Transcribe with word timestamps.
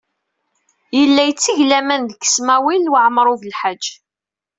Yella 0.97 1.21
yetteg 1.25 1.59
laman 1.69 2.03
deg 2.09 2.21
Smawil 2.25 2.91
Waɛmaṛ 2.91 3.27
U 3.33 3.35
Belḥaǧ. 3.41 3.83